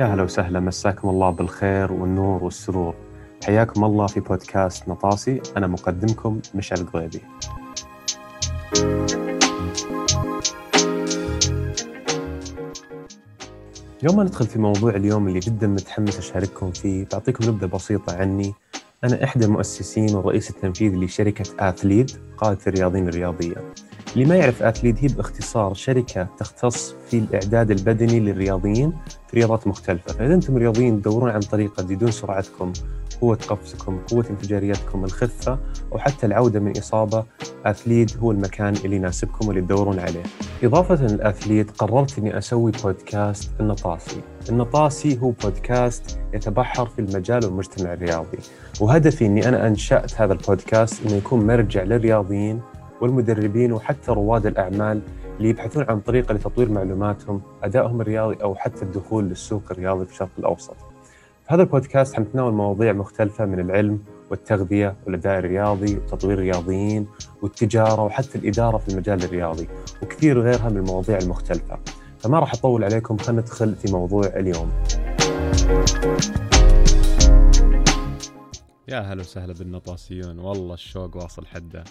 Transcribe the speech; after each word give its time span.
يا 0.00 0.04
هلا 0.04 0.22
وسهلا 0.22 0.60
مساكم 0.60 1.08
الله 1.08 1.30
بالخير 1.30 1.92
والنور 1.92 2.44
والسرور. 2.44 2.94
حياكم 3.44 3.84
الله 3.84 4.06
في 4.06 4.20
بودكاست 4.20 4.88
نطاسي 4.88 5.40
أنا 5.56 5.66
مقدمكم 5.66 6.40
مشعل 6.54 6.80
القضيبي 6.80 7.20
يوم 14.02 14.16
ما 14.16 14.24
ندخل 14.24 14.46
في 14.46 14.58
موضوع 14.58 14.90
اليوم 14.90 15.28
اللي 15.28 15.38
جدا 15.40 15.66
متحمس 15.66 16.18
أشارككم 16.18 16.70
فيه 16.70 17.06
بعطيكم 17.12 17.44
نبذة 17.50 17.66
بسيطة 17.66 18.16
عني. 18.16 18.54
أنا 19.04 19.24
إحدى 19.24 19.44
المؤسسين 19.44 20.14
والرئيس 20.14 20.50
التنفيذي 20.50 20.96
لشركة 20.96 21.68
آثليد 21.68 22.10
قادة 22.38 22.58
الرياضيين 22.66 23.08
الرياضية. 23.08 23.56
اللي 24.14 24.24
ما 24.24 24.36
يعرف 24.36 24.62
اثليت 24.62 25.04
هي 25.04 25.08
باختصار 25.08 25.74
شركة 25.74 26.28
تختص 26.38 26.94
في 27.10 27.18
الإعداد 27.18 27.70
البدني 27.70 28.20
للرياضيين 28.20 28.92
في 29.28 29.36
رياضات 29.36 29.66
مختلفة، 29.66 30.12
فإذا 30.12 30.34
أنتم 30.34 30.56
رياضيين 30.56 31.02
تدورون 31.02 31.30
عن 31.30 31.40
طريقة 31.40 31.82
تزيدون 31.82 32.10
سرعتكم، 32.10 32.72
قوة 33.20 33.38
قفزكم، 33.48 33.98
قوة 34.10 34.24
انفجاريتكم، 34.30 35.04
الخفة 35.04 35.58
أو 35.92 35.98
حتى 35.98 36.26
العودة 36.26 36.60
من 36.60 36.78
إصابة، 36.78 37.24
اثليت 37.66 38.16
هو 38.16 38.30
المكان 38.30 38.74
اللي 38.84 38.96
يناسبكم 38.96 39.48
واللي 39.48 39.60
تدورون 39.60 39.98
عليه. 39.98 40.22
إضافة 40.62 41.06
للاثليت 41.06 41.70
قررت 41.70 42.18
إني 42.18 42.38
أسوي 42.38 42.72
بودكاست 42.84 43.50
النطاسي. 43.60 44.20
النطاسي 44.48 45.18
هو 45.18 45.30
بودكاست 45.30 46.18
يتبحر 46.34 46.86
في 46.86 46.98
المجال 46.98 47.44
والمجتمع 47.44 47.92
الرياضي، 47.92 48.38
وهدفي 48.80 49.26
إني 49.26 49.48
أنا 49.48 49.66
أنشأت 49.66 50.20
هذا 50.20 50.32
البودكاست 50.32 51.06
إنه 51.06 51.14
يكون 51.14 51.46
مرجع 51.46 51.82
للرياضيين 51.82 52.60
والمدربين 53.00 53.72
وحتى 53.72 54.12
رواد 54.12 54.46
الأعمال 54.46 55.02
اللي 55.38 55.48
يبحثون 55.48 55.84
عن 55.88 56.00
طريقة 56.00 56.34
لتطوير 56.34 56.70
معلوماتهم 56.70 57.42
أدائهم 57.62 58.00
الرياضي 58.00 58.42
أو 58.42 58.54
حتى 58.54 58.82
الدخول 58.82 59.24
للسوق 59.24 59.62
الرياضي 59.70 60.06
في 60.06 60.12
الشرق 60.12 60.30
الأوسط. 60.38 60.76
في 61.46 61.54
هذا 61.54 61.62
البودكاست 61.62 62.14
حنتناول 62.14 62.52
مواضيع 62.52 62.92
مختلفة 62.92 63.44
من 63.44 63.60
العلم 63.60 64.00
والتغذية 64.30 64.96
والأداء 65.06 65.38
الرياضي 65.38 65.96
وتطوير 65.96 66.38
الرياضيين 66.38 67.06
والتجارة 67.42 68.02
وحتى 68.02 68.38
الإدارة 68.38 68.78
في 68.78 68.88
المجال 68.88 69.24
الرياضي 69.24 69.68
وكثير 70.02 70.40
غيرها 70.40 70.68
من 70.68 70.76
المواضيع 70.76 71.18
المختلفة. 71.18 71.78
فما 72.18 72.38
راح 72.38 72.54
أطول 72.54 72.84
عليكم 72.84 73.16
خلينا 73.16 73.42
ندخل 73.42 73.74
في 73.74 73.92
موضوع 73.92 74.26
اليوم. 74.26 74.70
يا 78.88 79.00
هلا 79.00 79.20
وسهلا 79.20 79.54
بالنطاسيون. 79.54 80.38
والله 80.38 80.74
الشوق 80.74 81.16
واصل 81.16 81.46
حدة. 81.46 81.84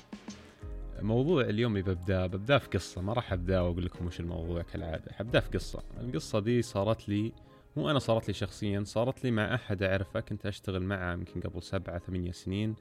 موضوع 1.02 1.42
اليوم 1.42 1.74
ببدأ 1.74 2.28
ببدأ 2.28 2.58
في 2.58 2.68
قصة. 2.70 3.02
ما 3.02 3.14
راح 3.14 3.34
أبدأ 3.34 3.62
وأقول 3.62 3.86
لكم 3.86 4.06
وش 4.08 4.20
الموضوع 4.20 4.62
كالعادة. 4.62 5.12
حبدأ 5.12 5.40
في 5.40 5.50
قصة. 5.50 5.84
القصة 6.00 6.40
دي 6.40 6.62
صارت 6.62 7.10
لي 7.10 7.34
مو 7.78 7.90
أنا 7.90 8.00
صارت 8.00 8.28
لي 8.28 8.34
شخصيا 8.34 8.84
صارت 8.84 9.24
لي 9.24 9.32
مع 9.32 9.56
أحد 9.56 9.84
أعرفه 9.84 10.20
كنت 10.20 10.46
أشتغل 10.46 10.84
معه 10.84 11.14
يمكن 11.14 11.42
قبل 11.42 11.64
سبعة 11.64 12.00
ثمانية 12.00 12.32
سنين 12.32 12.76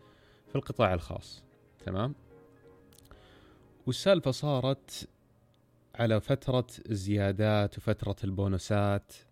في 0.48 0.56
القطاع 0.56 0.94
الخاص. 0.94 1.44
تمام؟ 1.86 2.14
والسالفة 3.86 4.30
صارت 4.30 5.08
على 5.94 6.20
فترة 6.20 6.66
الزيادات 6.90 7.78
وفترة 7.78 8.16
البونusات 8.24 9.12
آه، 9.12 9.27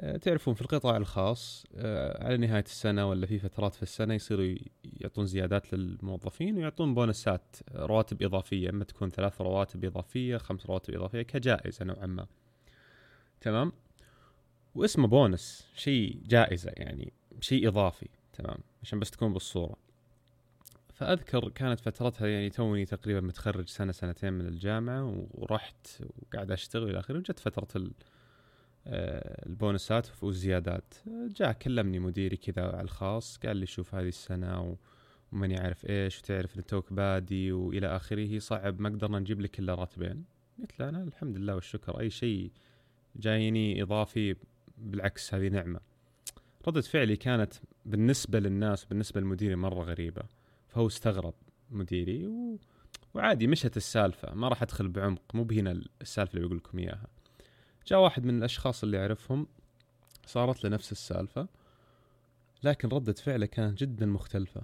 تعرفون 0.00 0.54
في 0.54 0.62
القطاع 0.62 0.96
الخاص 0.96 1.66
آه، 1.76 2.24
على 2.24 2.36
نهاية 2.36 2.64
السنة 2.64 3.08
ولا 3.08 3.26
في 3.26 3.38
فترات 3.38 3.74
في 3.74 3.82
السنة 3.82 4.14
يصيروا 4.14 4.54
يعطون 4.84 5.26
زيادات 5.26 5.74
للموظفين 5.74 6.56
ويعطون 6.56 6.94
بونسات 6.94 7.56
آه، 7.68 7.86
رواتب 7.86 8.22
إضافية. 8.22 8.70
إما 8.70 8.84
تكون 8.84 9.10
ثلاث 9.10 9.40
رواتب 9.40 9.84
إضافية 9.84 10.36
خمس 10.36 10.66
رواتب 10.66 10.94
إضافية 10.94 11.22
كجائزة 11.22 11.84
نوعا 11.84 12.06
ما. 12.06 12.26
تمام؟ 13.40 13.72
واسمه 14.74 15.06
بونس 15.06 15.68
شيء 15.76 16.20
جائزة 16.26 16.72
يعني 16.76 17.12
شيء 17.40 17.68
إضافي. 17.68 18.08
تمام؟ 18.32 18.58
عشان 18.82 19.00
بس 19.00 19.10
تكون 19.10 19.32
بالصورة. 19.32 19.76
فأذكر 20.94 21.48
كانت 21.48 21.80
فترتها 21.80 22.28
يعني 22.28 22.50
توني 22.50 22.84
تقريبا 22.84 23.20
متخرج 23.20 23.68
سنة 23.68 23.92
سنتين 23.92 24.32
من 24.32 24.46
الجامعة 24.46 25.26
ورحت 25.30 25.86
وقاعد 26.00 26.50
أشتغل 26.50 26.90
إلى 26.90 26.98
آخره 26.98 27.18
وجت 27.18 27.38
فترة 27.38 27.68
ال 27.76 27.86
آه، 27.86 28.19
البونسات 28.86 30.08
والزيادات 30.22 30.94
جاء 31.36 31.52
كلمني 31.52 31.98
مديري 31.98 32.36
كذا 32.36 32.62
على 32.62 32.80
الخاص 32.80 33.38
قال 33.38 33.56
لي 33.56 33.66
شوف 33.66 33.94
هذه 33.94 34.08
السنة 34.08 34.76
وماني 35.32 35.58
عارف 35.58 35.90
إيش 35.90 36.18
وتعرف 36.18 36.56
إن 36.56 36.66
توك 36.66 36.92
بادي 36.92 37.52
وإلى 37.52 37.86
آخره 37.96 38.38
صعب 38.38 38.80
ما 38.80 38.88
قدرنا 38.88 39.18
نجيب 39.18 39.40
لك 39.40 39.58
إلا 39.58 39.74
راتبين. 39.74 40.24
قلت 40.60 40.80
له 40.80 40.88
أنا 40.88 41.02
الحمد 41.02 41.36
لله 41.36 41.54
والشكر 41.54 42.00
أي 42.00 42.10
شيء 42.10 42.50
جايني 43.16 43.82
إضافي 43.82 44.36
بالعكس 44.78 45.34
هذه 45.34 45.48
نعمة. 45.48 45.80
ردة 46.68 46.80
فعلي 46.80 47.16
كانت 47.16 47.54
بالنسبة 47.86 48.38
للناس 48.40 48.84
وبالنسبة 48.84 49.20
لمديري 49.20 49.56
مرة 49.56 49.82
غريبة 49.84 50.22
فهو 50.68 50.86
استغرب 50.86 51.34
مديري 51.70 52.26
و... 52.26 52.58
وعادي 53.14 53.46
مشت 53.46 53.76
السالفة 53.76 54.34
ما 54.34 54.48
راح 54.48 54.62
أدخل 54.62 54.88
بعمق 54.88 55.22
مو 55.34 55.44
بهنا 55.44 55.82
السالفة 56.00 56.34
اللي 56.34 56.46
بقول 56.46 56.56
لكم 56.56 56.78
إياها. 56.78 57.06
جاء 57.90 58.00
واحد 58.00 58.24
من 58.24 58.38
الأشخاص 58.38 58.82
اللي 58.82 58.98
أعرفهم 58.98 59.46
صارت 60.26 60.64
له 60.64 60.70
نفس 60.70 60.92
السالفة 60.92 61.48
لكن 62.62 62.88
ردة 62.88 63.12
فعله 63.12 63.46
كانت 63.46 63.78
جدا 63.78 64.06
مختلفة. 64.06 64.60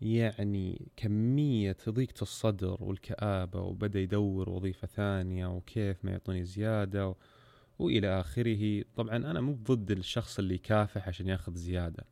يعني 0.00 0.88
كمية 0.96 1.76
ضيقة 1.88 2.22
الصدر 2.22 2.76
والكآبة 2.80 3.60
وبدأ 3.60 4.00
يدور 4.00 4.50
وظيفة 4.50 4.86
ثانية 4.86 5.46
وكيف 5.46 6.04
ما 6.04 6.10
يعطوني 6.10 6.44
زيادة 6.44 7.08
و... 7.08 7.14
وإلى 7.78 8.20
آخره. 8.20 8.84
طبعا 8.96 9.16
أنا 9.16 9.40
مو 9.40 9.52
ضد 9.52 9.90
الشخص 9.90 10.38
اللي 10.38 10.54
يكافح 10.54 11.08
عشان 11.08 11.28
ياخذ 11.28 11.54
زيادة 11.54 12.04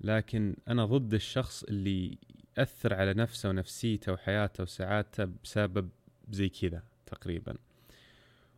لكن 0.00 0.56
أنا 0.68 0.84
ضد 0.84 1.14
الشخص 1.14 1.64
اللي 1.64 2.18
يأثر 2.58 2.94
على 2.94 3.14
نفسه 3.14 3.48
ونفسيته 3.48 4.12
وحياته 4.12 4.62
وسعادته 4.62 5.24
بسبب 5.24 5.88
زي 6.30 6.48
كذا 6.48 6.82
تقريبا. 7.06 7.56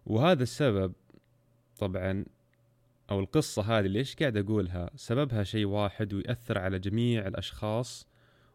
وهذا 0.07 0.43
السبب 0.43 0.93
طبعا 1.79 2.25
أو 3.11 3.21
القصة 3.21 3.63
هذه 3.63 3.87
ليش 3.87 4.17
قاعد 4.17 4.37
أقولها؟ 4.37 4.91
سببها 4.97 5.43
شيء 5.43 5.67
واحد 5.67 6.15
ويأثر 6.15 6.59
على 6.59 6.79
جميع 6.79 7.27
الأشخاص 7.27 8.07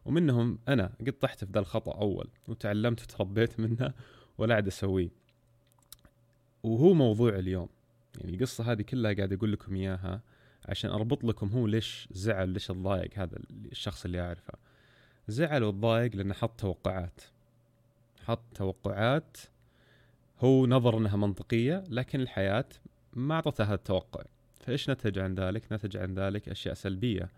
ومنهم 0.04 0.58
أنا. 0.68 0.92
قد 1.00 1.12
طحت 1.12 1.44
في 1.44 1.52
ذا 1.52 1.60
الخطأ 1.60 2.00
أول 2.00 2.28
وتعلمت 2.48 3.02
وتربيت 3.02 3.60
منه 3.60 3.92
ولا 4.38 4.54
عاد 4.54 4.66
أسويه. 4.66 5.10
وهو 6.62 6.94
موضوع 6.94 7.38
اليوم. 7.38 7.68
يعني 8.20 8.34
القصة 8.34 8.72
هذه 8.72 8.82
كلها 8.82 9.12
قاعد 9.12 9.32
أقول 9.32 9.52
لكم 9.52 9.74
إياها 9.74 10.20
عشان 10.68 10.90
أربط 10.90 11.24
لكم 11.24 11.48
هو 11.48 11.66
ليش 11.66 12.08
زعل 12.10 12.48
ليش 12.48 12.66
تضايق 12.66 13.10
هذا 13.18 13.38
الشخص 13.72 14.04
اللي 14.04 14.20
أعرفه. 14.20 14.54
زعل 15.28 15.62
وتضايق 15.62 16.16
لأنه 16.16 16.34
حط 16.34 16.60
توقعات. 16.60 17.20
حط 18.24 18.42
توقعات 18.54 19.36
هو 20.44 20.66
نظر 20.66 20.98
انها 20.98 21.16
منطقية 21.16 21.84
لكن 21.88 22.20
الحياة 22.20 22.68
ما 23.12 23.34
اعطته 23.34 23.64
هذا 23.64 23.74
التوقع. 23.74 24.22
فإيش 24.60 24.90
نتج 24.90 25.18
عن 25.18 25.34
ذلك؟ 25.34 25.72
نتج 25.72 25.96
عن 25.96 26.14
ذلك 26.14 26.48
أشياء 26.48 26.74
سلبية. 26.74 27.30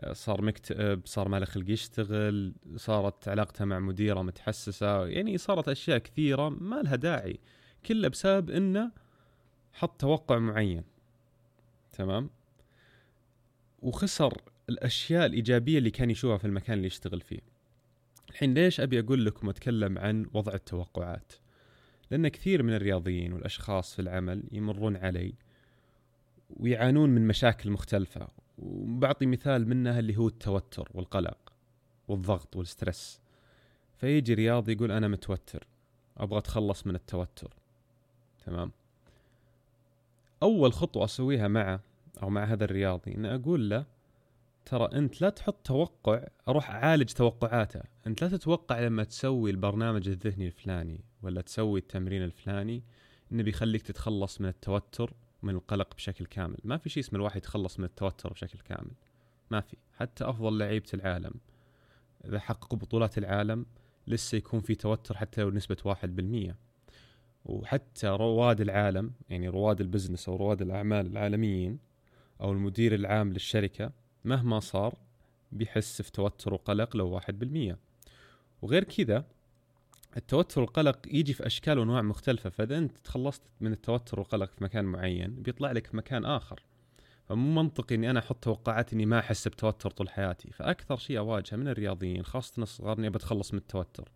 آه، 0.00 0.12
صار 0.12 0.42
مكتئب 0.42 1.00
صار 1.04 1.28
ما 1.28 1.38
له 1.40 1.46
خلق 1.46 1.70
يشتغل 1.70 2.54
صارت 2.76 3.28
علاقته 3.28 3.64
مع 3.64 3.78
مديرة 3.78 4.22
متحسسة 4.22 5.06
يعني 5.06 5.38
صارت 5.38 5.68
أشياء 5.68 5.98
كثيرة 5.98 6.48
ما 6.48 6.82
لها 6.82 6.96
داعي 6.96 7.40
كله 7.86 8.08
بسبب 8.08 8.50
إنه 8.50 8.90
حط 9.72 10.00
توقع 10.00 10.38
معين. 10.38 10.84
تمام؟ 11.92 12.30
وخسر 13.82 14.40
الأشياء 14.68 15.26
الإيجابية 15.26 15.78
اللي 15.78 15.90
كان 15.90 16.10
يشوفها 16.10 16.38
في 16.38 16.44
المكان 16.44 16.76
اللي 16.76 16.86
يشتغل 16.86 17.20
فيه. 17.20 17.40
الحين 18.30 18.54
ليش 18.54 18.80
أبي 18.80 19.00
أقول 19.00 19.24
لكم 19.24 19.46
وأتكلم 19.46 19.98
عن 19.98 20.26
وضع 20.34 20.54
التوقعات؟ 20.54 21.32
لأن 22.14 22.28
كثير 22.28 22.62
من 22.62 22.74
الرياضيين 22.74 23.32
والأشخاص 23.32 23.94
في 23.94 24.02
العمل 24.02 24.42
يمرون 24.52 24.96
علي 24.96 25.34
ويعانون 26.56 27.10
من 27.10 27.26
مشاكل 27.26 27.70
مختلفة. 27.70 28.28
وبعطي 28.58 29.26
مثال 29.26 29.68
منها 29.68 29.98
اللي 29.98 30.16
هو 30.16 30.28
التوتر 30.28 30.88
والقلق 30.94 31.52
والضغط 32.08 32.56
والسترس 32.56 33.20
فيجي 33.96 34.34
رياضي 34.34 34.72
يقول 34.72 34.92
أنا 34.92 35.08
متوتر 35.08 35.66
أبغى 36.16 36.38
أتخلص 36.38 36.86
من 36.86 36.94
التوتر. 36.94 37.56
تمام؟ 38.46 38.72
أول 40.42 40.72
خطوة 40.72 41.04
أسويها 41.04 41.48
معه 41.48 41.80
أو 42.22 42.30
مع 42.30 42.44
هذا 42.44 42.64
الرياضي 42.64 43.14
إن 43.14 43.26
أقول 43.26 43.70
له 43.70 43.86
ترى 44.66 44.98
أنت 44.98 45.22
لا 45.22 45.30
تحط 45.30 45.66
توقع 45.66 46.26
أروح 46.48 46.70
أعالج 46.70 47.12
توقعاته. 47.12 47.80
أنت 48.06 48.22
لا 48.22 48.28
تتوقع 48.28 48.80
لما 48.80 49.04
تسوي 49.04 49.50
البرنامج 49.50 50.08
الذهني 50.08 50.46
الفلاني 50.46 51.04
ولا 51.22 51.40
تسوي 51.40 51.80
التمرين 51.80 52.22
الفلاني 52.22 52.82
إنه 53.32 53.42
بيخليك 53.42 53.82
تتخلص 53.82 54.40
من 54.40 54.48
التوتر 54.48 55.12
من 55.42 55.54
القلق 55.54 55.94
بشكل 55.94 56.26
كامل. 56.26 56.56
ما 56.64 56.76
في 56.76 56.88
شيء 56.88 57.02
اسمه 57.02 57.16
الواحد 57.16 57.36
يتخلص 57.36 57.78
من 57.78 57.84
التوتر 57.84 58.32
بشكل 58.32 58.58
كامل. 58.58 58.92
ما 59.50 59.60
في. 59.60 59.76
حتى 59.96 60.24
أفضل 60.24 60.58
لعيبة 60.58 60.88
العالم. 60.94 61.34
إذا 62.24 62.38
حققوا 62.38 62.78
بطولات 62.78 63.18
العالم 63.18 63.66
لسه 64.06 64.38
يكون 64.38 64.60
في 64.60 64.74
توتر 64.74 65.16
حتى 65.16 65.42
لو 65.42 65.50
نسبة 65.50 65.76
واحد 65.84 66.16
بالمية. 66.16 66.56
وحتى 67.44 68.06
رواد 68.06 68.60
العالم 68.60 69.12
يعني 69.30 69.48
رواد 69.48 69.80
ال 69.80 69.85
business 69.85 70.28
أو 70.28 70.36
رواد 70.36 70.62
الأعمال 70.62 71.06
العالميين 71.06 71.78
أو 72.40 72.52
المدير 72.52 72.94
العام 72.94 73.32
للشركة 73.32 73.92
مهما 74.24 74.60
صار 74.60 74.94
بيحس 75.52 76.02
في 76.02 76.12
توتر 76.12 76.54
وقلق 76.54 76.96
لو 76.96 77.08
واحد 77.08 77.38
بالمية. 77.38 77.78
وغير 78.62 78.84
كذا 78.84 79.24
التوتر 80.16 80.60
والقلق 80.60 80.98
يجي 81.06 81.32
في 81.32 81.46
أشكال 81.46 81.78
وأنواع 81.78 82.02
مختلفة 82.02 82.50
فإذا 82.50 82.78
أنت 82.78 82.92
تخلصت 83.04 83.42
من 83.60 83.72
التوتر 83.72 84.20
والقلق 84.20 84.50
في 84.50 84.64
مكان 84.64 84.84
معين 84.84 85.42
بيطلع 85.42 85.72
لك 85.72 85.86
في 85.86 85.96
مكان 85.96 86.24
آخر. 86.24 86.62
فمو 87.28 87.62
منطقي 87.62 87.94
إني 87.94 88.10
أنا 88.10 88.18
أحط 88.18 88.44
توقعات 88.44 88.92
إني 88.92 89.06
ما 89.06 89.18
أحس 89.18 89.48
بتوتر 89.48 89.90
طول 89.90 90.08
حياتي. 90.08 90.50
فأكثر 90.50 90.96
شيء 90.96 91.18
أواجهه 91.18 91.56
من 91.56 91.68
الرياضيين 91.68 92.24
خاصة 92.24 92.62
الصغار 92.62 92.98
إني 92.98 93.10
بتخلص 93.10 93.52
من 93.52 93.58
التوتر. 93.58 94.08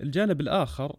الجانب 0.00 0.40
الآخر 0.40 0.96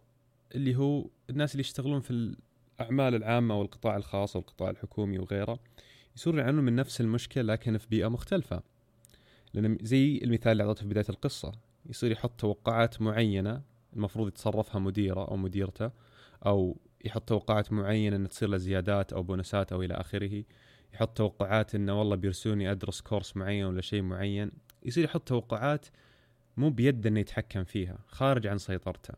اللي 0.55 0.75
هو 0.75 1.05
الناس 1.29 1.51
اللي 1.51 1.61
يشتغلون 1.61 2.01
في 2.01 2.35
الأعمال 2.79 3.15
العامة 3.15 3.59
والقطاع 3.59 3.97
الخاص 3.97 4.35
والقطاع 4.35 4.69
الحكومي 4.69 5.19
وغيره 5.19 5.59
يصيروا 6.17 6.39
يعانون 6.39 6.65
من 6.65 6.75
نفس 6.75 7.01
المشكلة 7.01 7.43
لكن 7.43 7.77
في 7.77 7.87
بيئة 7.89 8.07
مختلفة. 8.07 8.63
لأن 9.53 9.77
زي 9.81 10.17
المثال 10.23 10.51
اللي 10.51 10.63
أعطيته 10.63 10.81
في 10.81 10.87
بداية 10.87 11.05
القصة 11.09 11.51
يصير 11.85 12.11
يحط 12.11 12.39
توقعات 12.39 13.01
معينة 13.01 13.61
المفروض 13.95 14.27
يتصرفها 14.27 14.79
مديرة 14.79 15.27
أو 15.27 15.37
مديرته 15.37 15.91
أو 16.45 16.77
يحط 17.05 17.29
توقعات 17.29 17.71
معينة 17.71 18.15
إن 18.15 18.29
تصير 18.29 18.49
له 18.49 18.57
زيادات 18.57 19.13
أو 19.13 19.23
بونسات 19.23 19.71
أو 19.71 19.81
إلى 19.81 19.93
آخره 19.93 20.43
يحط 20.93 21.17
توقعات 21.17 21.75
إنه 21.75 21.99
والله 21.99 22.15
بيرسوني 22.15 22.71
أدرس 22.71 23.01
كورس 23.01 23.37
معين 23.37 23.65
ولا 23.65 23.81
شيء 23.81 24.01
معين. 24.01 24.51
يصير 24.85 25.03
يحط 25.03 25.27
توقعات 25.27 25.85
مو 26.57 26.69
بيد 26.69 27.07
إنه 27.07 27.19
يتحكم 27.19 27.63
فيها 27.63 27.97
خارج 28.07 28.47
عن 28.47 28.57
سيطرته. 28.57 29.13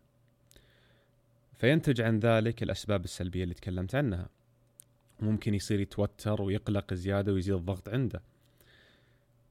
فينتج 1.57 2.02
عن 2.02 2.19
ذلك 2.19 2.63
الأسباب 2.63 3.04
السلبية 3.04 3.44
اللي 3.44 3.54
تكلمت 3.54 3.95
عنها. 3.95 4.38
ممكن 5.24 5.54
يصير 5.54 5.80
يتوتر 5.80 6.42
ويقلق 6.42 6.94
زيادة 6.94 7.33
ويزيد 7.33 7.56
الضغط 7.56 7.89
عنده. 7.89 8.21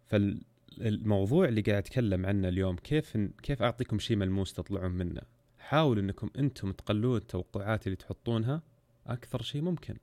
فالموضوع 0.07 1.49
اللي 1.49 1.61
قاعد 1.61 1.79
أتكلم 1.79 2.27
عنه 2.27 2.49
اليوم 2.49 2.77
كيف 2.77 3.17
كيف 3.43 3.63
أعطيكم 3.63 3.99
شيء 3.99 4.17
ملموس 4.17 4.53
تطلعون 4.53 4.91
منه؟ 4.91 5.21
حاولوا 5.59 6.03
إنكم 6.03 6.31
أنتم 6.39 6.73
تقللون 6.73 7.17
التوقعات 7.17 7.87
اللي 7.87 7.97
تحطونها 7.97 8.63
أكثر 9.07 9.43
شيء 9.43 9.63
ممكن. 9.63 9.97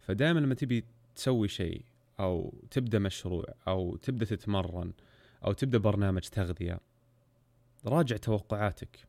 فدائما 0.00 0.40
لما 0.40 0.54
تبي 0.54 0.84
تسوي 1.16 1.48
شيء 1.48 1.84
أو 2.20 2.54
تبدأ 2.70 2.98
مشروع 2.98 3.44
أو 3.68 3.96
تبدأ 3.96 4.24
تتمرن 4.24 4.92
أو 5.44 5.52
تبدأ 5.52 5.78
برنامج 5.78 6.22
تغذية 6.22 6.80
راجع 7.86 8.16
توقعاتك. 8.16 9.06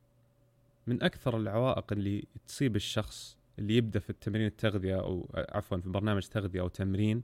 من 0.88 1.04
أكثر 1.04 1.38
العوائق 1.38 1.94
اللي 1.94 2.28
تصيب 2.48 2.76
الشخص 2.76 3.35
اللي 3.60 3.78
يبدأ 3.78 4.00
في 4.00 4.10
التمرين 4.10 4.46
التغذية 4.46 5.00
أو 5.00 5.30
عفوا 5.36 5.78
في 5.78 5.90
برنامج 5.90 6.24
تغذية 6.24 6.62
أو 6.62 6.68
تمرين 6.68 7.24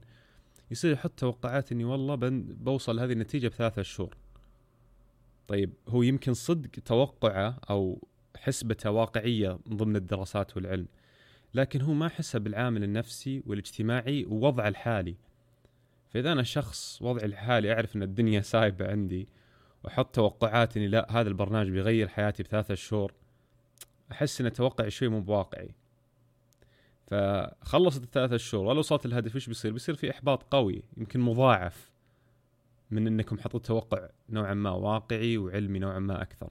يصير 0.70 0.92
يحط 0.92 1.10
توقعات 1.10 1.72
إني 1.72 1.84
والله 1.84 2.16
بوصل 2.40 3.00
هذه 3.00 3.12
النتيجة 3.12 3.48
بثلاثة 3.48 3.82
شهور. 3.82 4.16
طيب 5.48 5.72
هو 5.88 6.02
يمكن 6.02 6.34
صدق 6.34 6.70
توقعه 6.84 7.58
أو 7.70 8.08
حسبته 8.36 8.90
واقعية 8.90 9.58
ضمن 9.68 9.96
الدراسات 9.96 10.56
والعلم 10.56 10.86
لكن 11.54 11.80
هو 11.80 11.92
ما 11.92 12.08
حسب 12.08 12.46
العامل 12.46 12.84
النفسي 12.84 13.42
والاجتماعي 13.46 14.24
ووضعه 14.24 14.68
الحالي. 14.68 15.16
فإذا 16.10 16.32
أنا 16.32 16.42
شخص 16.42 17.02
وضعي 17.02 17.26
الحالي 17.26 17.72
أعرف 17.72 17.96
إن 17.96 18.02
الدنيا 18.02 18.40
سايبة 18.40 18.88
عندي 18.90 19.28
وأحط 19.84 20.14
توقعات 20.14 20.76
إني 20.76 20.88
لا 20.88 21.20
هذا 21.20 21.28
البرنامج 21.28 21.70
بيغير 21.70 22.08
حياتي 22.08 22.42
بثلاثة 22.42 22.74
شهور 22.74 23.14
أحس 24.12 24.40
إن 24.40 24.52
توقعي 24.52 24.90
شوي 24.90 25.08
مو 25.08 25.20
بواقعي. 25.20 25.74
فخلصت 27.12 28.02
الثلاثة 28.02 28.36
شهور 28.36 28.66
ولا 28.66 28.78
وصلت 28.78 29.06
الهدف 29.06 29.34
إيش 29.34 29.46
بيصير؟ 29.46 29.72
بيصير 29.72 29.94
في 29.94 30.10
إحباط 30.10 30.42
قوي 30.42 30.82
يمكن 30.96 31.20
مضاعف 31.20 31.90
من 32.90 33.06
إنكم 33.06 33.38
حطيت 33.38 33.66
توقع 33.66 34.08
نوعا 34.28 34.54
ما 34.54 34.70
واقعي 34.70 35.38
وعلمي 35.38 35.78
نوعا 35.78 35.98
ما 35.98 36.22
أكثر. 36.22 36.50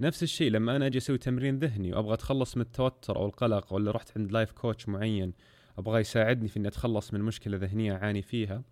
نفس 0.00 0.22
الشيء 0.22 0.50
لما 0.50 0.76
أنا 0.76 0.86
أجي 0.86 0.98
أسوي 0.98 1.18
تمرين 1.18 1.58
ذهني 1.58 1.92
وأبغى 1.92 2.14
أتخلص 2.14 2.56
من 2.56 2.62
التوتر 2.62 3.16
أو 3.16 3.26
القلق 3.26 3.72
ولا 3.72 3.90
رحت 3.90 4.18
عند 4.18 4.32
life 4.32 4.52
coach 4.52 4.88
معين 4.88 5.32
أبغى 5.78 6.00
يساعدني 6.00 6.48
في 6.48 6.58
إني 6.58 6.68
أتخلص 6.68 7.14
من 7.14 7.20
مشكلة 7.20 7.56
ذهنية 7.56 7.92
أعاني 7.92 8.22
فيها 8.22 8.62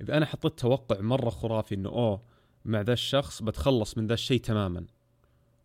اذا 0.00 0.16
أنا 0.16 0.26
حطيت 0.26 0.58
توقع 0.58 1.00
مرة 1.00 1.30
خرافي 1.30 1.74
إنه 1.74 1.88
أوه 1.88 2.22
مع 2.64 2.80
ذا 2.80 2.92
الشخص 2.92 3.42
بتخلص 3.42 3.98
من 3.98 4.06
ذا 4.06 4.14
الشيء 4.14 4.40
تماما 4.40 4.86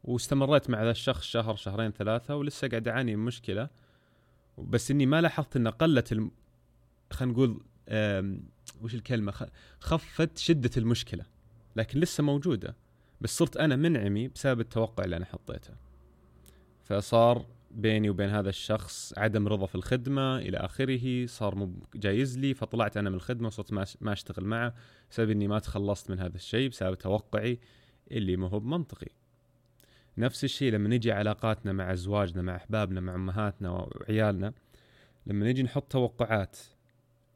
واستمريت 0.03 0.69
مع 0.69 0.83
ذا 0.83 0.91
الشخص 0.91 1.23
شهر 1.23 1.55
شهرين 1.55 1.91
ثلاثة 1.91 2.35
ولسه 2.35 2.67
قاعد 2.67 2.87
أعاني 2.87 3.15
من 3.15 3.25
مشكلة 3.25 3.69
بس 4.57 4.91
إني 4.91 5.05
ما 5.05 5.21
لاحظت 5.21 5.55
إن 5.55 5.67
قلت 5.67 6.11
الم... 6.11 6.31
خلينا 7.11 7.33
نقول 7.33 7.63
وش 8.81 8.95
الكلمة؟ 8.95 9.33
خفت 9.79 10.37
شدة 10.37 10.71
المشكلة 10.77 11.25
لكن 11.75 11.99
لسه 11.99 12.23
موجودة 12.23 12.75
بس 13.21 13.37
صرت 13.37 13.57
أنا 13.57 13.75
منعمي 13.75 14.27
بسبب 14.27 14.59
التوقع 14.59 15.03
اللي 15.03 15.17
أنا 15.17 15.25
حطيته. 15.25 15.73
فصار 16.83 17.45
بيني 17.71 18.09
وبين 18.09 18.29
هذا 18.29 18.49
الشخص 18.49 19.13
عدم 19.17 19.47
رضا 19.47 19.65
في 19.65 19.75
الخدمة 19.75 20.37
إلى 20.37 20.57
آخره 20.57 21.25
صار 21.25 21.55
مو 21.55 21.73
جايز 21.95 22.37
لي 22.37 22.53
فطلعت 22.53 22.97
أنا 22.97 23.09
من 23.09 23.15
الخدمة 23.15 23.47
وصرت 23.47 23.73
ما 24.01 24.13
أشتغل 24.13 24.45
معه 24.45 24.75
بسبب 25.11 25.29
إني 25.29 25.47
ما 25.47 25.59
تخلصت 25.59 26.11
من 26.11 26.19
هذا 26.19 26.35
الشيء 26.35 26.69
بسبب 26.69 26.95
توقعي 26.97 27.59
اللي 28.11 28.37
ما 28.37 28.47
هو 28.49 28.59
بمنطقي. 28.59 29.09
نفس 30.17 30.43
الشيء 30.43 30.71
لما 30.71 30.89
نجي 30.89 31.11
علاقاتنا 31.11 31.73
مع 31.73 31.93
أزواجنا 31.93 32.41
مع 32.41 32.55
أحبابنا 32.55 33.01
مع 33.01 33.15
أمهاتنا 33.15 33.69
وعيالنا 33.69 34.53
لما 35.27 35.45
نجي 35.45 35.63
نحط 35.63 35.91
توقعات 35.91 36.57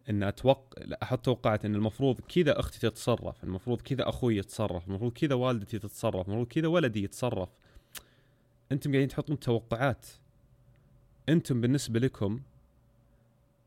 إن 0.10 0.24
أتوقع 0.24 0.64
أحط 1.04 1.26
توقعات 1.26 1.66
إن 1.66 1.76
المفروض 1.76 2.20
كذا 2.20 2.60
أختي 2.60 2.80
تتصرف 2.80 3.44
المفروض 3.44 3.82
كذا 3.82 4.10
أخوي 4.10 4.38
يتصرف 4.38 4.88
المفروض 4.88 5.12
كذا 5.12 5.36
والدتي 5.36 5.80
تتصرف 5.80 6.28
المفروض 6.28 6.48
كذا 6.48 6.68
ولدي 6.68 7.04
يتصرف. 7.04 7.50
أنتم 8.72 8.92
قاعدين 8.92 9.08
تحطون 9.08 9.40
توقعات. 9.40 10.06
أنتم 11.30 11.62
بالنسبة 11.62 12.00
لكم 12.00 12.42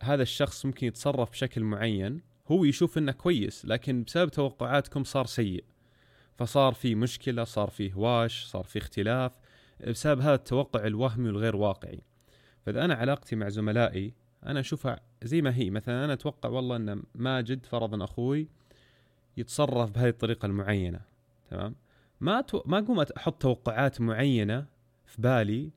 هذا 0.03 0.23
الشخص 0.23 0.67
ممكن 0.67 0.87
يتصرف 0.87 1.31
بشكل 1.31 1.65
معين 1.65 2.21
هو 2.51 2.65
يشوف 2.65 2.99
إنه 2.99 3.13
كويس 3.13 3.67
لكن 3.67 4.03
بسبب 4.03 4.31
توقعاتكم 4.31 5.05
صار 5.05 5.27
سيء. 5.27 5.65
فصار 6.43 6.75
في 6.75 6.95
مشكلة 6.95 7.45
صار 7.45 7.71
في 7.71 7.95
هواش 7.95 8.45
صار 8.45 8.65
في 8.65 8.79
اختلاف 8.79 9.33
بسبب 9.89 10.21
هذا 10.21 10.35
التوقع 10.35 10.87
الوهمي 10.87 11.29
والغير 11.29 11.57
واقعي. 11.57 12.01
فإذا 12.67 12.85
أنا 12.85 12.95
علاقتي 12.95 13.37
مع 13.37 13.49
زملائي 13.49 14.15
أنا 14.47 14.61
أشوفها 14.61 15.01
زي 15.23 15.43
ما 15.43 15.57
هي. 15.57 15.71
مثلا 15.71 16.05
أنا 16.05 16.13
أتوقع 16.13 16.49
والله 16.49 16.77
إن 16.77 17.03
ماجد 17.15 17.67
فرضا 17.67 18.05
أخوي 18.05 18.49
يتصرف 19.37 19.91
بهذه 19.91 20.09
الطريقة 20.09 20.47
المعينة 20.47 21.01
تمام؟ 21.51 21.75
ما 22.21 22.41
تو... 22.41 22.63
ما 22.67 22.79
أقوم 22.79 23.01
أحط 23.01 23.43
توقعات 23.43 24.01
معينة 24.01 24.67
في 25.07 25.23
بالي 25.23 25.71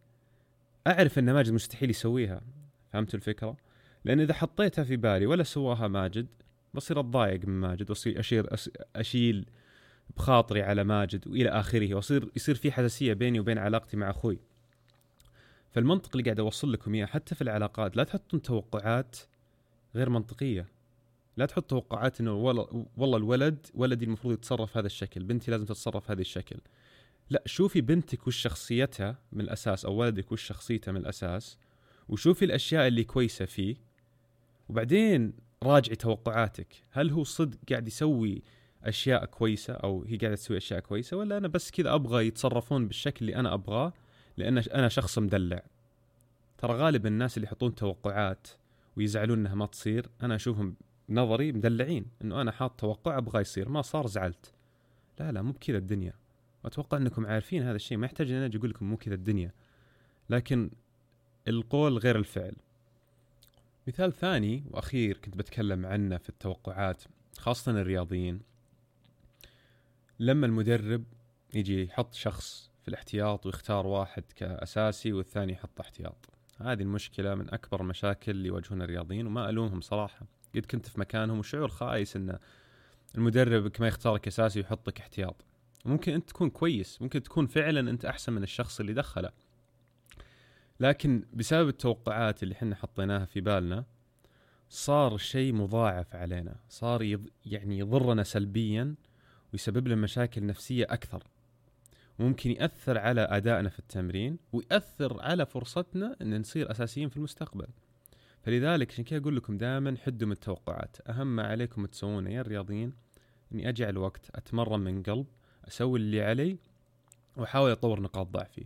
أعرف 0.87 1.19
إن 1.19 1.33
ماجد 1.33 1.53
مستحيل 1.53 1.89
يسويها. 1.89 2.41
فهمت 2.93 3.15
الفكرة؟ 3.15 3.57
لأن 4.05 4.19
إذا 4.19 4.33
حطيتها 4.33 4.83
في 4.83 4.95
بالي 4.95 5.25
ولا 5.25 5.43
سواها 5.43 5.87
ماجد 5.87 6.27
بصير 6.73 6.99
أتضايق 6.99 7.45
من 7.45 7.59
ماجد 7.59 7.89
وأصير 7.89 8.19
أشير 8.19 8.55
أشيل 8.95 9.45
بخاطري 10.17 10.61
على 10.61 10.83
ماجد 10.83 11.27
وإلى 11.27 11.49
آخره 11.49 11.95
واصير 11.95 12.31
يصير 12.35 12.55
في 12.55 12.71
حساسية 12.71 13.13
بيني 13.13 13.39
وبين 13.39 13.57
علاقتي 13.57 13.97
مع 13.97 14.09
أخوي. 14.09 14.39
فالمنطق 15.71 16.09
اللي 16.13 16.23
قاعد 16.23 16.39
أوصل 16.39 16.73
لكم 16.73 16.93
إياه 16.93 17.05
حتى 17.05 17.35
في 17.35 17.41
العلاقات 17.41 17.97
لا 17.97 18.03
تحطون 18.03 18.41
توقعات 18.41 19.17
غير 19.95 20.09
منطقية. 20.09 20.67
لا 21.37 21.45
تحط 21.45 21.69
توقعات 21.69 22.21
إنه 22.21 22.33
والله 22.97 23.17
الولد 23.17 23.67
ولدي 23.73 24.05
المفروض 24.05 24.33
يتصرف 24.33 24.77
هذا 24.77 24.85
الشكل 24.85 25.23
بنتي 25.23 25.51
لازم 25.51 25.65
تتصرف 25.65 26.11
هذا 26.11 26.21
الشكل. 26.21 26.57
لا 27.29 27.43
شوفي 27.45 27.81
بنتك 27.81 28.27
وش 28.27 28.37
شخصيتها 28.37 29.17
من 29.31 29.41
الأساس 29.41 29.85
أو 29.85 29.93
ولدك 29.93 30.31
وش 30.31 30.43
شخصيته 30.43 30.91
من 30.91 30.97
الأساس 30.97 31.57
وشوفي 32.09 32.45
الأشياء 32.45 32.87
اللي 32.87 33.03
كويسة 33.03 33.45
فيه 33.45 33.75
وبعدين 34.69 35.33
راجعي 35.63 35.95
توقعاتك. 35.95 36.83
هل 36.91 37.11
هو 37.11 37.23
صدق 37.23 37.57
قاعد 37.69 37.87
يسوي 37.87 38.41
أشياء 38.89 39.25
كويسة 39.25 39.73
أو 39.73 40.03
هي 40.03 40.17
قاعدة 40.17 40.35
تسوي 40.35 40.57
أشياء 40.57 40.79
كويسة 40.79 41.17
ولا 41.17 41.37
أنا 41.37 41.47
بس 41.47 41.71
كذا 41.71 41.95
أبغى 41.95 42.27
يتصرفون 42.27 42.87
بالشكل 42.87 43.17
اللي 43.25 43.35
أنا 43.35 43.53
أبغاه؟ 43.53 43.93
لأن 44.37 44.57
أنا 44.57 44.89
شخص 44.89 45.19
مدلع. 45.19 45.63
ترى 46.57 46.73
غالبا 46.73 47.09
الناس 47.09 47.37
اللي 47.37 47.47
يحطون 47.47 47.75
توقعات 47.75 48.47
ويزعلون 48.97 49.39
إنها 49.39 49.55
ما 49.55 49.65
تصير 49.65 50.09
أنا 50.23 50.35
أشوفهم 50.35 50.75
نظري 51.09 51.51
مدلعين 51.51 52.05
إنه 52.21 52.41
أنا 52.41 52.51
حاط 52.51 52.79
توقع 52.79 53.17
أبغى 53.17 53.41
يصير 53.41 53.69
ما 53.69 53.81
صار 53.81 54.07
زعلت. 54.07 54.53
لا 55.19 55.31
لا 55.31 55.41
مو 55.41 55.51
بكذا 55.51 55.77
الدنيا. 55.77 56.13
واتوقع 56.63 56.97
إنكم 56.97 57.25
عارفين 57.25 57.63
هذا 57.63 57.75
الشيء 57.75 57.97
ما 57.97 58.05
يحتاج 58.05 58.31
إن 58.31 58.41
أجي 58.41 58.57
أقول 58.57 58.69
لكم 58.69 58.89
مو 58.89 58.97
كذا 58.97 59.15
الدنيا. 59.15 59.51
لكن 60.29 60.69
القول 61.47 61.97
غير 61.97 62.15
الفعل. 62.15 62.55
مثال 63.87 64.13
ثاني 64.13 64.63
وأخير 64.71 65.17
كنت 65.17 65.37
بتكلم 65.37 65.85
عنه 65.85 66.17
في 66.17 66.29
التوقعات 66.29 67.03
خاصة 67.37 67.71
الرياضيين. 67.71 68.39
لما 70.19 70.45
المدرب 70.45 71.03
يجي 71.53 71.83
يحط 71.83 72.13
شخص 72.13 72.71
في 72.81 72.87
الاحتياط 72.87 73.45
ويختار 73.45 73.87
واحد 73.87 74.23
كأساسي 74.35 75.13
والثاني 75.13 75.53
يحط 75.53 75.79
احتياط. 75.79 76.29
هذه 76.61 76.81
المشكلة 76.81 77.35
من 77.35 77.53
أكبر 77.53 77.81
المشاكل 77.81 78.31
اللي 78.31 78.47
يواجهون 78.47 78.81
الرياضيين 78.81 79.27
وما 79.27 79.49
ألومهم 79.49 79.81
صراحة. 79.81 80.25
قد 80.55 80.65
كنت 80.65 80.85
في 80.87 80.99
مكانهم 80.99 81.39
وشعور 81.39 81.67
خايس 81.67 82.15
إن 82.15 82.37
المدرب 83.15 83.71
ما 83.79 83.87
يختارك 83.87 84.27
اساسي 84.27 84.59
ويحطك 84.59 84.99
احتياط. 84.99 85.45
ممكن 85.85 86.13
أنت 86.13 86.29
تكون 86.29 86.49
كويس 86.49 87.01
ممكن 87.01 87.23
تكون 87.23 87.47
فعلا 87.47 87.89
أنت 87.89 88.05
أحسن 88.05 88.33
من 88.33 88.43
الشخص 88.43 88.79
اللي 88.79 88.93
دخله. 88.93 89.31
لكن 90.79 91.25
بسبب 91.33 91.67
التوقعات 91.67 92.43
اللي 92.43 92.53
إحنا 92.53 92.75
حطيناها 92.75 93.25
في 93.25 93.41
بالنا 93.41 93.85
صار 94.69 95.15
الشيء 95.15 95.53
مضاعف 95.53 96.15
علينا. 96.15 96.55
صار 96.69 97.03
يض... 97.03 97.27
يعني 97.45 97.79
يضرنا 97.79 98.23
سلبيا 98.23 98.95
ويسبب 99.55 99.87
لنا 99.87 100.01
مشاكل 100.01 100.45
نفسية 100.45 100.85
أكثر. 100.89 101.23
ممكن 102.19 102.51
يأثر 102.51 102.97
على 102.97 103.21
أدائنا 103.21 103.69
في 103.69 103.79
التمرين 103.79 104.37
ويأثر 104.53 105.21
على 105.21 105.45
فرصتنا 105.45 106.15
أن 106.21 106.39
نصير 106.39 106.71
أساسيين 106.71 107.09
في 107.09 107.17
المستقبل. 107.17 107.67
فلذلك 108.43 108.91
عشان 108.91 109.03
كذا 109.03 109.19
أقول 109.19 109.35
لكم 109.35 109.57
دائما 109.57 109.97
حدوا 110.05 110.27
من 110.27 110.31
التوقعات. 110.33 110.97
أهم 111.09 111.35
ما 111.35 111.43
عليكم 111.43 111.85
تسوونه 111.85 112.29
يا 112.29 112.41
الرياضيين 112.41 112.93
أني 113.53 113.69
أجعل 113.69 113.97
وقت 113.97 114.29
أتمرن 114.35 114.79
من 114.79 115.03
قلب 115.03 115.25
أسوي 115.67 115.99
اللي 115.99 116.23
علي 116.23 116.57
وأحاول 117.37 117.71
أطور 117.71 117.99
نقاط 117.99 118.27
ضعفي. 118.27 118.65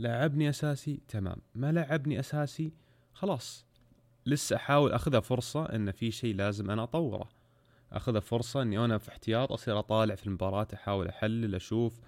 لعبني 0.00 0.48
أساسي 0.48 1.00
تمام. 1.08 1.36
ما 1.54 1.72
لعبني 1.72 2.20
أساسي 2.20 2.72
خلاص. 3.12 3.66
لسه 4.26 4.56
أحاول 4.56 4.92
أخذها 4.92 5.20
فرصة 5.20 5.64
إن 5.64 5.90
في 5.90 6.10
شيء 6.10 6.34
لازم 6.34 6.70
أنا 6.70 6.82
أطوره. 6.82 7.28
اخذها 7.92 8.20
فرصة 8.20 8.62
إني 8.62 8.84
أنا 8.84 8.98
في 8.98 9.08
احتياط 9.08 9.52
أصير 9.52 9.78
أطالع 9.78 10.14
في 10.14 10.26
المباراة 10.26 10.66
أحاول 10.74 11.08
أحلل 11.08 11.54
أشوف 11.54 12.00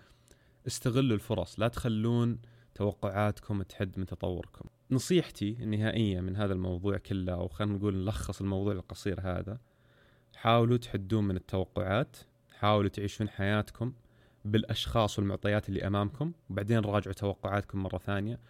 استغلوا 0.67 1.15
الفرص 1.15 1.61
لا 1.61 1.69
تخلون 1.69 2.39
توقعاتكم 2.75 3.63
تحد 3.63 3.99
من 3.99 4.07
تطوركم. 4.07 4.69
نصيحتي 4.91 5.57
النهائية 5.61 6.21
من 6.21 6.37
هذا 6.37 6.53
الموضوع 6.53 6.97
كله 6.97 7.33
أو 7.33 7.49
خلينا 7.49 7.75
نقول 7.75 7.97
نلخص 7.97 8.41
الموضوع 8.41 8.73
القصير 8.73 9.21
هذا 9.21 9.59
حاولوا 10.37 10.77
تحدون 10.77 11.25
من 11.25 11.37
التوقعات 11.37 12.17
حاولوا 12.51 12.91
تعيشون 12.91 13.29
حياتكم 13.29 13.93
بالأشخاص 14.45 15.19
والمعطيات 15.19 15.69
اللي 15.69 15.87
أمامكم 15.87 16.33
وبعدين 16.51 16.79
راجعوا 16.79 17.15
توقعاتكم 17.15 17.83
مرة 17.83 17.99
ثانية. 17.99 18.41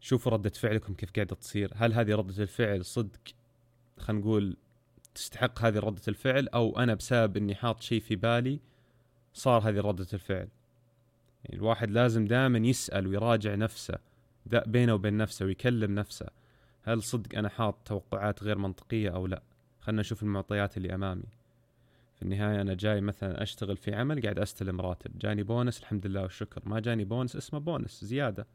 شوفوا 0.00 0.32
ردة 0.32 0.50
فعلكم 0.50 0.94
كيف 0.94 1.10
قاعدة 1.10 1.34
تصير. 1.36 1.72
هل 1.76 1.92
هذه 1.92 2.14
ردة 2.14 2.42
الفعل 2.42 2.84
صدق؟ 2.84 3.20
خلينا 3.98 4.22
نقول 4.22 4.56
تستحق 5.14 5.64
هذه 5.64 5.78
ردة 5.78 6.02
الفعل 6.08 6.48
أو 6.48 6.78
أنا 6.78 6.94
بسبب 6.94 7.36
إني 7.36 7.54
حاط 7.54 7.80
شيء 7.80 8.00
في 8.00 8.16
بالي 8.16 8.60
صار 9.34 9.68
هذه 9.68 9.80
ردة 9.80 10.06
الفعل. 10.12 10.48
يعني 11.44 11.56
الواحد 11.56 11.90
لازم 11.90 12.24
دائما 12.24 12.58
يسأل 12.58 13.06
ويراجع 13.06 13.54
نفسه 13.54 13.98
بينه 14.46 14.94
وبين 14.94 15.16
نفسه 15.16 15.46
ويكلم 15.46 15.94
نفسه 15.94 16.26
هل 16.82 17.02
صدق 17.02 17.38
أنا 17.38 17.48
حاط 17.48 17.78
توقعات 17.84 18.42
غير 18.42 18.58
منطقية 18.58 19.10
أو 19.10 19.26
لا؟ 19.26 19.42
خلنا 19.80 20.00
نشوف 20.00 20.22
المعطيات 20.22 20.76
اللي 20.76 20.94
أمامي. 20.94 21.28
في 22.16 22.22
النهاية 22.22 22.60
أنا 22.60 22.74
جاي 22.74 23.00
مثلا 23.00 23.42
أشتغل 23.42 23.76
في 23.76 23.94
عمل 23.94 24.22
قاعد 24.22 24.38
أستلم 24.38 24.80
راتب. 24.80 25.18
جاني 25.18 25.42
بونس 25.42 25.80
الحمد 25.80 26.06
لله 26.06 26.22
والشكر. 26.22 26.62
ما 26.64 26.80
جاني 26.80 27.04
بونس 27.04 27.36
اسمه 27.36 27.60
بونس 27.60 28.04
زيادة. 28.04 28.46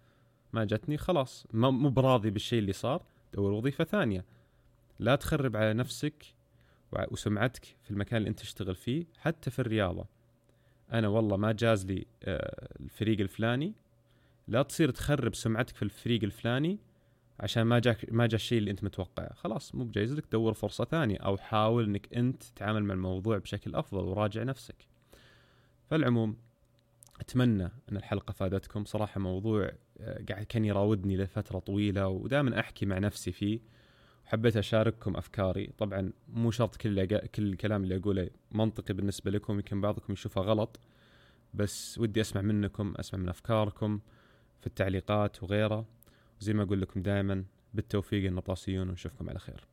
ما 0.53 0.65
جتني 0.65 0.97
خلاص. 0.97 1.47
مو 1.53 1.89
براضي 1.89 2.29
بالشيء 2.29 2.59
اللي 2.59 2.73
صار 2.73 3.03
دور 3.33 3.51
وظيفة 3.51 3.83
ثانية. 3.83 4.25
لا 4.99 5.15
تخرب 5.15 5.57
على 5.57 5.73
نفسك 5.73 6.36
وسمعتك 6.93 7.65
في 7.83 7.91
المكان 7.91 8.17
اللي 8.17 8.29
انت 8.29 8.39
تشتغل 8.39 8.75
فيه 8.75 9.05
حتى 9.17 9.51
في 9.51 9.59
الرياضة. 9.59 10.05
أنا 10.93 11.07
والله 11.07 11.37
ما 11.37 11.51
جاز 11.51 11.85
لي 11.85 12.05
آه، 12.23 12.67
الفريق 12.79 13.19
الفلاني. 13.19 13.73
لا 14.47 14.61
تصير 14.61 14.91
تخرب 14.91 15.35
سمعتك 15.35 15.75
في 15.75 15.83
الفريق 15.83 16.23
الفلاني 16.23 16.79
عشان 17.39 17.63
ما 17.63 17.79
جاك 17.79 18.05
ما 18.11 18.27
جاء 18.27 18.35
الشيء 18.35 18.57
اللي 18.57 18.71
انت 18.71 18.83
متوقعه. 18.83 19.33
خلاص 19.33 19.75
مو 19.75 19.83
بجايز 19.83 20.13
لك 20.13 20.23
دور 20.31 20.53
فرصة 20.53 20.85
ثانية 20.85 21.17
أو 21.17 21.37
حاول 21.37 21.83
إنك 21.83 22.13
انت 22.13 22.43
تتعامل 22.43 22.83
مع 22.83 22.93
الموضوع 22.93 23.37
بشكل 23.37 23.75
أفضل 23.75 24.03
وراجع 24.03 24.43
نفسك. 24.43 24.87
فالعموم 25.89 26.37
أتمنى 27.19 27.63
إن 27.63 27.97
الحلقة 27.97 28.31
فادتكم. 28.31 28.85
صراحة 28.85 29.19
موضوع 29.19 29.71
آه، 29.99 30.23
قاعد 30.29 30.45
كان 30.45 30.65
يراودني 30.65 31.17
لفترة 31.17 31.59
طويلة 31.59 32.07
ودائما 32.07 32.59
أحكي 32.59 32.85
مع 32.85 32.97
نفسي 32.97 33.31
فيه. 33.31 33.59
حبيت 34.27 34.57
أشارككم 34.57 35.15
أفكاري. 35.15 35.69
طبعا 35.77 36.11
مو 36.33 36.51
شرط 36.51 36.75
كل 36.75 37.05
كل 37.05 37.43
الكلام 37.43 37.83
اللي 37.83 37.97
أقوله 37.97 38.29
منطقي 38.51 38.93
بالنسبة 38.93 39.31
لكم 39.31 39.53
يمكن 39.53 39.81
بعضكم 39.81 40.13
يشوفه 40.13 40.41
غلط 40.41 40.79
بس 41.53 41.97
ودي 41.97 42.21
أسمع 42.21 42.41
منكم 42.41 42.93
أسمع 42.97 43.19
من 43.19 43.29
أفكاركم 43.29 43.99
في 44.61 44.67
التعليقات 44.67 45.43
وغيره. 45.43 45.85
وزي 46.41 46.53
ما 46.53 46.63
أقول 46.63 46.81
لكم 46.81 47.01
دائما 47.01 47.43
بالتوفيق 47.73 48.25
النطاسيون 48.25 48.89
ونشوفكم 48.89 49.29
على 49.29 49.39
خير. 49.39 49.67